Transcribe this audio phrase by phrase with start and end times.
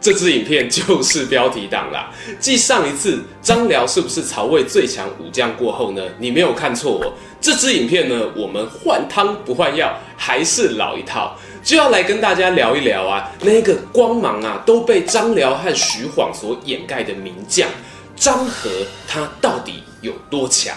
[0.00, 2.10] 这支影片就是标题党啦。
[2.38, 6.02] 继上一次张辽是不是曹魏最强武将过后呢？
[6.18, 7.12] 你没有看错哦。
[7.40, 17.68] 这支影片呢，我们换汤不换药，还是老一套，就要来跟大家聊一聊啊，那个光芒啊都被张辽和徐晃所掩盖的名将
[18.16, 18.68] 张郃，
[19.06, 20.74] 他到底有多强？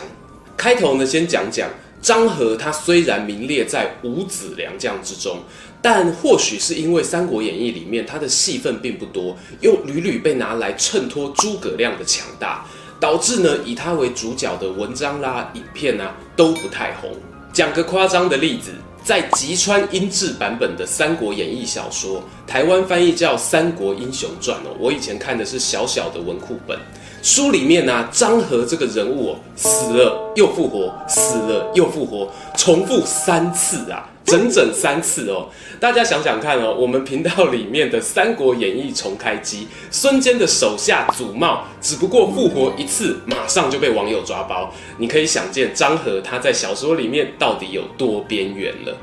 [0.58, 1.70] 开头呢，先讲讲。
[2.02, 5.40] 张郃他虽然名列在五子良将之中，
[5.84, 12.66] 但或许是因为《三国演义》里面他的戏份并不多，又屡屡被拿来衬托诸葛亮的强大，
[13.02, 17.12] 导致呢以他为主角的文章啦、影片啊都不太红。
[17.52, 18.72] 讲个夸张的例子，
[19.04, 26.79] 在吉川英治版本的《三国演义》小说，台湾翻译叫《三国英雄传》哦，我以前看的是小小的文库本。
[27.24, 35.48] 书里面呢、啊，张郃这个人物哦，死了又复活，死了又复活，重复三次啊，整整三次哦。
[35.79, 44.70] 大家想想看哦，我们频道里面的《三国演义》重开机，孙坚的手下祖茂，只不过复活一次，马上就被网友抓包。
[44.98, 48.98] 你可以想见张和他在小说里面到底有多边缘了。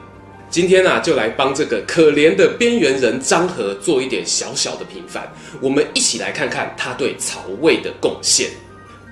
[0.51, 5.33] 今天啊，就来帮这个可怜的边缘人张和做一点小小的平反。
[5.61, 8.51] 我们一起来看看他对曹魏的贡献。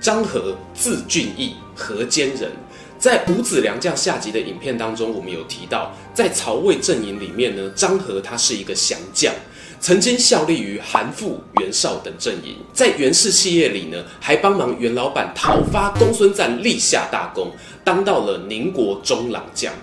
[0.01, 2.51] 张和字俊义，河间人。
[2.97, 9.33] 在五子良将下集的影片当中，我们有提到，在曹魏阵营里面呢，张和他是一个降将，
[9.79, 17.49] 曾经效力于韩馥、袁绍等阵营，在袁氏企业里呢，还帮忙袁老板讨伐公孙瓒，立下大功，
[17.85, 19.73] 当到了宁国中郎将。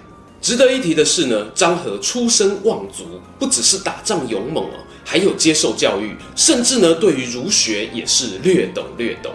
[0.46, 9.32] 值得一提的是呢，张郃出身望族，不只是打仗勇猛哦，还有接受教育，甚至呢对于儒学也是略懂略懂。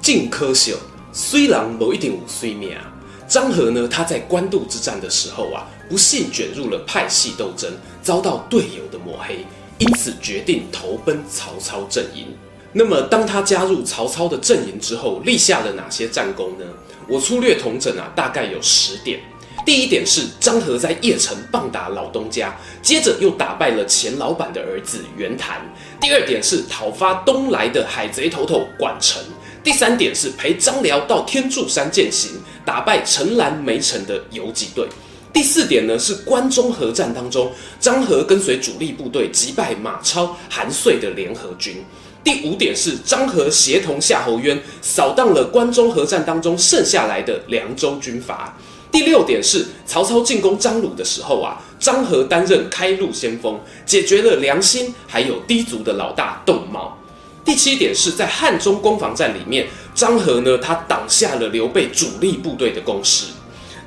[0.00, 0.76] 进科秀
[1.12, 2.92] 虽然某一点五岁命啊，
[3.28, 7.70] 张郃呢他在官渡之战的时候啊，不幸卷入了派系斗争，
[8.02, 9.46] 遭到队友的抹黑，
[9.78, 12.26] 因此决定投奔曹操阵营。
[12.72, 16.64] 那么当他加入曹操的阵营之后，立下了哪些战功呢？
[17.08, 19.20] 我粗略统整啊，大概有十点。
[19.64, 25.60] 第一点是张和在邺城棒打老东家，接着又打败了钱老板的儿子袁谭。
[26.00, 29.22] 第二点是讨伐东来的海贼头头管城。
[29.62, 32.32] 第三点是陪张辽到天柱山践行，
[32.64, 34.88] 打败陈兰梅城的游击队。
[35.32, 41.84] 第四点呢是关中合战当中，张和跟随主力部队击败马超、韩遂的联合军。
[42.24, 48.56] 第五点是张和协同夏侯渊扫荡了关中合战当中剩下来的凉州军阀。
[48.92, 56.96] 第六点是曹操进攻张鲁的时候啊，张郃担任开路先锋，解决了梁兴还有氐族的老大窦茂。
[57.42, 63.24] 第七点是在汉中攻防战里面，张郃呢他挡下了刘备主力部队的攻势。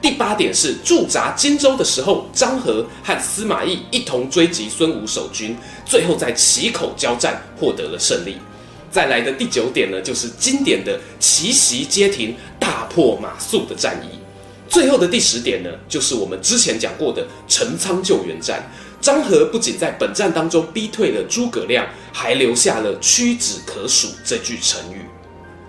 [0.01, 5.55] 第八点是驻扎荆州的时候，张郃和司马懿一同追击孙吴守军，
[5.85, 8.37] 最后在祁口交战获得了胜利。
[8.91, 14.24] 再来的第九点呢，就是经典的奇袭街亭、大破马谡的战役。
[14.75, 18.61] 最后的第十点呢，就是我们之前讲过的陈仓救援战。
[18.99, 25.05] 张合不仅在本战当中逼退了诸葛亮，还留下了屈指可数这句成语。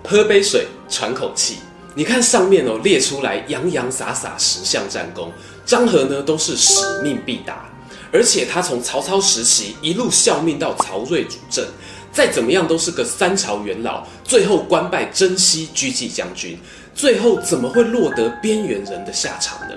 [0.02, 1.58] 喝杯水，喘口气。
[1.94, 5.32] 你看上面哦列出来洋洋洒洒十项战功，
[5.64, 7.70] 张合呢都是使命必达，
[8.12, 11.64] 而且他从曹操时期一路效命到曹睿主政。
[12.12, 16.58] 再怎么样都是个三朝元老，最后官拜征西车骑将军，
[16.96, 19.74] 最后怎么会落得边缘人的下场呢？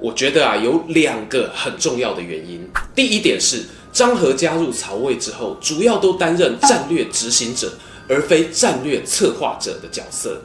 [0.00, 2.66] 我觉得啊，有两个很重要的原因。
[2.94, 3.62] 第一点是
[3.92, 7.70] 张郃加入曹魏之后，主要都担任战略执行者，
[8.08, 10.40] 而非战略策划者的角色。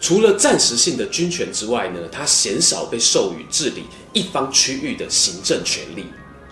[0.00, 3.84] 除了暂时性的军权之外呢，他鲜少被授予治理
[4.14, 6.06] 一方区域的行政权力。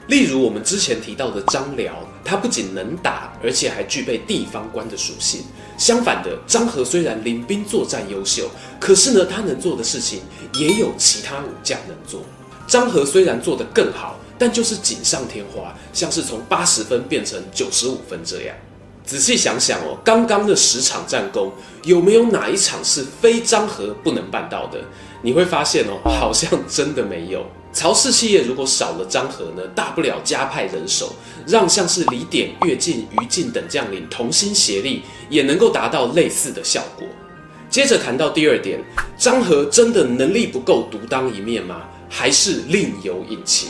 [0.09, 5.43] 例如我们之前提到的张辽，他不仅能打，而且还具备地方官的属性。
[5.77, 8.51] 相反的，张郃虽然领兵作战优秀，
[8.81, 10.21] 可是呢，他能做的事情
[10.55, 12.23] 也有其他武将能做。
[12.67, 18.57] 张郃虽然做得更好，但就是锦上添花，像是从八十分变成九十五分这样。
[19.07, 21.51] 仔细想想哦，刚刚的十场战功，
[21.85, 24.81] 有没有哪一场是非张郃不能办到的？
[25.23, 27.45] 你会发现哦，好像真的没有。
[27.73, 31.15] 曹氏企业如果少了张和呢，大不了加派人手，
[31.47, 37.07] 让像是李典、乐进、于禁等将领同心协力，也能够达到类似的效果。
[37.69, 38.83] 接着谈到第二点，
[39.19, 41.83] 张和真的能力不够独当一面吗？
[42.09, 43.69] 还是另有隐情？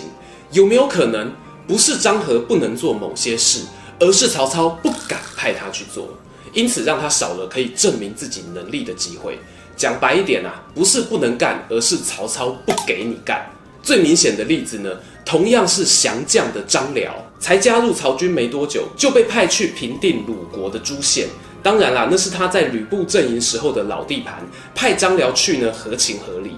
[0.52, 1.32] 有没有可能
[1.66, 3.62] 不是张和不能做某些事，
[3.98, 6.08] 而是曹操不敢派他去做，
[6.52, 9.38] 因此让他少了可以证明自己能力的机会？
[9.78, 13.48] 讲白一点啊，不是不能干，而是曹操不给你干。
[13.80, 14.90] 最明显的例子呢，
[15.24, 21.28] 同样是降将的张辽，才加入曹军没多久，就被派去平定鲁国的诸县。
[21.62, 24.44] 当然啦，那是他在吕布阵营时候的老地盘，
[24.74, 26.50] 派张辽去呢，合情合理。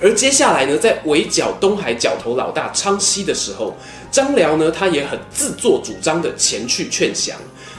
[0.00, 3.74] 而接下来呢，在围剿东海角头老大昌豨的时候，
[4.10, 7.34] 张辽呢，他也很自作主张的前去劝降。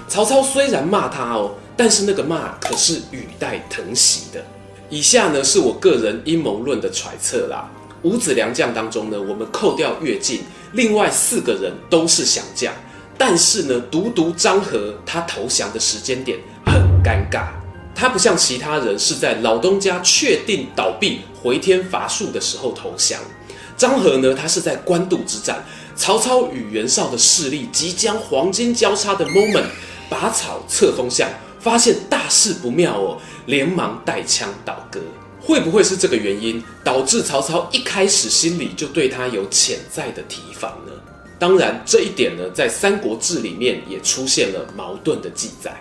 [0.08, 4.44] 曹操虽然骂他哦，但是那个骂可是语带疼惜的。
[4.90, 7.70] 以下呢，是我个人阴谋论的揣测啦。
[8.04, 10.42] 五子良将当中呢，我们扣掉乐进，
[10.74, 12.72] 另外四个人都是降将，
[13.18, 17.48] 但是呢，独独张郃他投降的时间点很尴尬，
[17.94, 23.20] 他不像其他人是在老东家确定倒闭、回天乏术的时候投降，
[23.76, 29.66] 张郃呢，他是在官渡之战，曹操与袁绍的势力即将黄金交叉的 moment，
[30.08, 31.28] 拔草测风向，
[31.68, 33.18] 发现大事不妙哦，
[33.48, 35.02] 连忙带枪倒戈。
[35.42, 40.92] 会不会是这个原因导致曹操一开始心里就对他有潜在的提防呢？
[41.38, 45.76] 当然，这一点呢，在《三国志》里面也出现了矛盾的记载。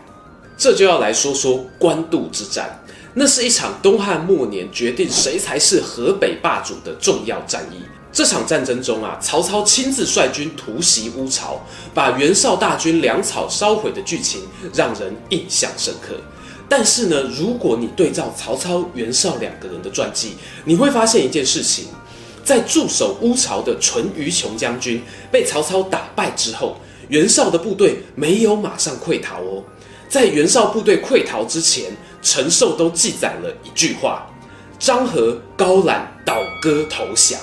[0.59, 2.79] 这就要来说说官渡之战，
[3.15, 7.83] 那是一场东汉末年决定谁才是河北霸主的重要战役。
[8.17, 11.61] 这场战争中啊，曹操亲自率军突袭乌巢，
[11.93, 14.41] 把袁绍大军粮草烧毁的剧情
[14.73, 16.15] 让人印象深刻。
[16.67, 20.33] 但是呢，如果你对照曹操、袁绍两个人的传记，
[20.65, 21.89] 你会发现一件事情：
[22.43, 26.79] 在驻守乌巢的淳于琼将军被曹操打败之后，
[27.11, 29.63] 袁绍的部队没有马上溃逃哦。
[30.09, 34.27] 在袁绍部队溃逃之前，陈寿都记载了一句话
[34.81, 37.39] ：“张郃高览倒戈投降。”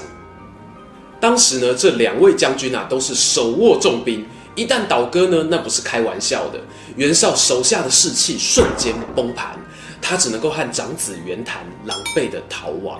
[1.23, 4.25] 当时呢，这两位将军啊，都是手握重兵。
[4.55, 6.59] 一旦倒戈呢，那不是开玩笑的。
[6.97, 9.57] 袁绍手下的士气瞬间崩盘，
[10.01, 12.99] 他只能够和长子袁谭狼狈的逃亡。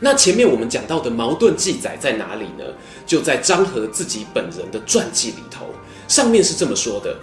[0.00, 2.64] 那前面我们讲到的矛盾记载在哪里呢？
[3.06, 5.66] 就在张郃自己本人的传记里头，
[6.08, 7.14] 上面是这么说的：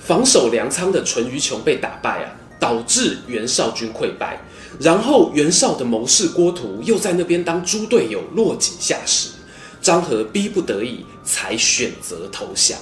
[0.00, 4.40] 防守粮仓的淳于琼被打败啊，导致袁绍军溃败。
[4.80, 9.28] 然后袁绍的谋士郭图又在那边当猪队友，落井下石。
[9.82, 12.78] 张和逼不得已才选择投降。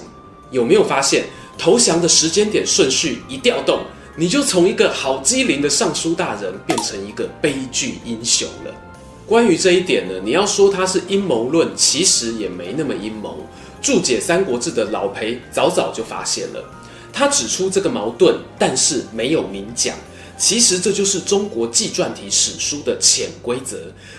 [0.51, 1.25] 有没有发现
[1.57, 3.81] 投降的时间点顺序一调动，
[4.17, 8.75] 你就从一个好机灵的尚书大人变成一个悲剧英雄了？
[9.27, 13.47] 关于这一点呢，你要说他是阴谋论，其实也没那么阴谋。
[13.81, 16.63] 注解《三国志》的老裴早早就发现了，
[17.13, 19.97] 他指出这个矛盾，但是没有明讲。
[20.41, 23.77] 其实这就是中国纪传体史书的潜规则，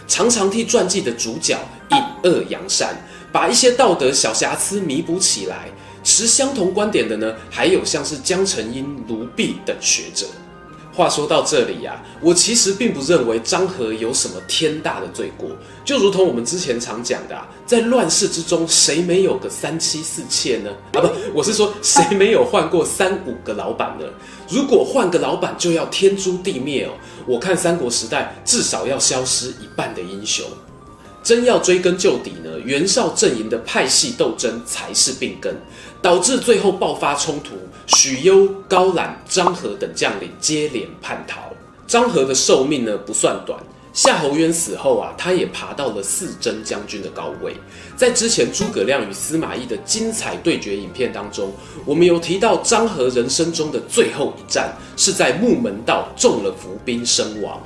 [0.07, 1.57] 常常替传记的主角
[1.89, 2.95] 隐恶扬善，
[3.31, 5.68] 把一些道德小瑕疵弥补起来。
[6.03, 10.27] 持相同观点的呢，还有像是江澄英、卢弼等学者。
[11.01, 15.50] 话说到这里呀、啊，我其实并不认为张和有什么天大的罪过。
[15.83, 20.69] 就如同我们之前常讲的、啊，在乱世之中，谁没有个三妻四妾呢？
[20.94, 24.06] 啊，不，我是说，谁没有换过三五个老板呢？
[24.48, 26.92] 如果换个老板就要天诛地灭哦，
[27.26, 30.45] 我看三国时代至少要消失一半的英雄。
[31.23, 35.56] 真要追根究底呢，袁绍阵营的派系斗争才是病根，
[36.02, 37.56] 导致最后爆发冲突。
[37.88, 41.42] 许攸、高览、张郃等将领接连叛逃。
[41.88, 43.60] 张郃的寿命呢不算短，
[43.92, 47.54] 夏侯渊死后啊，他也爬到了四征将军的高位。
[47.98, 51.52] 在之前诸葛亮与司马懿的精彩对决影片当中，
[51.86, 57.62] 我们有提到张郃人生中的最后一战是在木门道中了伏兵身亡。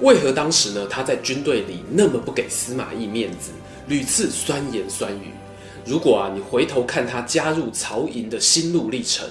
[0.00, 0.86] 为何当时呢？
[0.90, 3.50] 他在军队里那么不给司马懿面子，
[3.86, 5.30] 屡次酸言酸语。
[5.84, 9.28] 如果啊，你回头看他加入曹营的心路历程，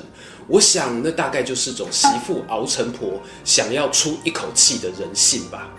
[0.48, 5.70] 我想那大概就是种媳妇熬成婆，想要出一口气的人性吧。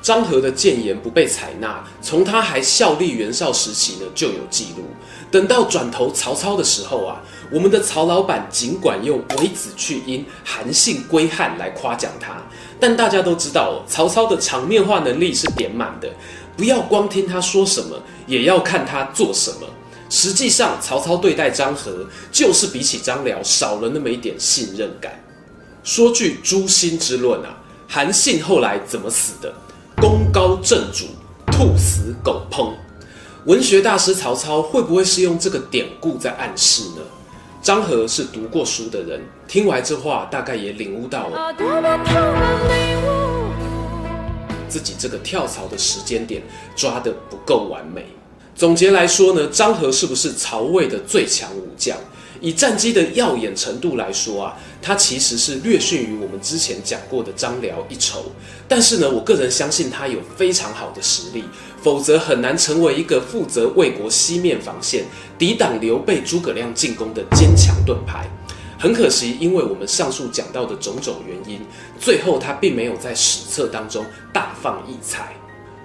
[0.00, 4.84] 张郃的谏言不被采纳，从他还效力袁绍时期呢就有记录。
[5.30, 7.20] 等到转投曹操的时候啊，
[7.52, 12.42] 我们的曹老板尽管用微子去阴、韩信归汉来夸奖他，
[12.80, 16.10] 但大家都知道，曹操的场面化能力是点满的。
[16.56, 17.96] 不要光听他说什么，
[18.26, 19.66] 也要看他做什么。
[20.14, 25.18] 实际上，曹操对待张郃，就是比起张辽少了那么一点信任感。
[25.82, 27.56] 说句诛心之论啊，
[27.88, 29.50] 韩信后来怎么死的？
[29.96, 31.06] 功高震主，
[31.46, 32.74] 兔死狗烹。
[33.46, 37.00] 文学大师曹操会不会是用这个典故在暗示呢？
[37.62, 41.54] 张郃是读过书的人，听完这话，大概也领悟到了
[44.68, 46.42] 自己这个跳槽的时间点
[46.76, 48.04] 抓得不够完美。
[48.54, 51.96] 总结来说呢，张郃是不是曹魏的最强武将？
[52.40, 58.24] 以战绩的耀眼程度来说啊，他其实是略逊于我们之前讲过的张辽一筹。
[58.66, 61.44] 但是呢，我个人相信他有非常好的实力，
[61.80, 65.04] 否则很难成为一个负责魏国西面防线、
[65.38, 68.28] 抵挡刘备、诸葛亮进攻的坚强盾牌。
[68.76, 71.60] 很可惜，因为我们上述讲到的种种原因，
[72.00, 75.32] 最后他并没有在史册当中大放异彩。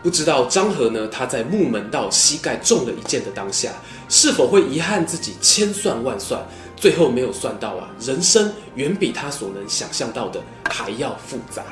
[0.03, 3.71] 不知道张和呢，他在木门道膝盖中了一箭的当下，
[4.07, 6.41] 是否会遗憾自己千算万算，
[6.75, 7.89] 最后没有算到啊？
[7.99, 11.63] 人生远比他所能想象到的还要复杂。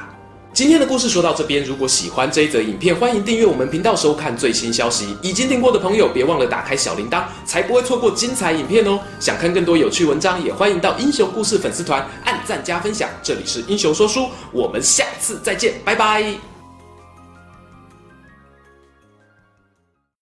[0.51, 5.15] 今天的故事说到这边，如果喜欢这一则影片，欢迎订阅我们频道收看最新消息。
[5.22, 8.98] 已经订过的朋友，别忘了打开小铃铛，才不会错过精彩影片哦。
[9.20, 13.10] 想看更多有趣文章，也欢迎到英雄故事粉丝团按赞加分享。
[13.22, 16.55] 这里是英雄说书，我们下次再见，拜拜。